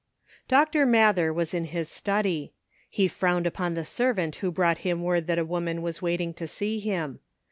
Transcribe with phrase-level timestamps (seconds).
[0.47, 0.83] DR.
[0.87, 2.53] MATHER was in his study.
[2.89, 6.47] He frowned upon the servant who brought him word that a woman was waiting to
[6.47, 7.19] see him.